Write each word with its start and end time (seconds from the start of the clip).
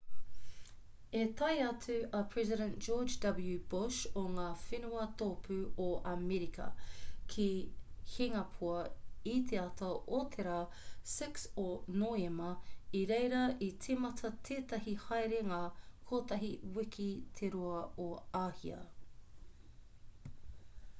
i 1.17 1.23
tae 1.39 1.55
atu 1.63 1.95
a 2.19 2.19
president 2.35 2.71
george 2.85 3.31
w 3.39 3.51
bush 3.73 3.97
o 4.21 4.21
ngā 4.37 4.45
whenua 4.61 5.03
tōpū 5.21 5.57
o 5.87 5.89
amerika 6.11 6.69
ki 7.33 7.43
hingapoa 8.13 8.79
i 9.33 9.35
te 9.51 9.59
ata 9.65 9.89
o 10.19 10.23
te 10.37 10.47
rā 10.49 10.55
6 11.13 11.45
o 11.63 11.65
noema 12.05 12.49
i 13.01 13.01
reira 13.13 13.41
i 13.67 13.69
tīmata 13.85 14.31
tētahi 14.49 14.95
haerenga 15.05 15.59
kotahi 16.13 16.49
wiki 16.79 17.09
te 17.41 17.53
roa 17.59 17.85
o 18.07 18.09
āhia 18.45 18.81